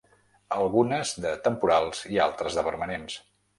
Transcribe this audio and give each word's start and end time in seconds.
Algunes 0.55 1.11
de 1.27 1.35
temporals 1.49 2.03
i 2.17 2.21
altres 2.27 2.61
de 2.61 2.67
permanents. 2.73 3.23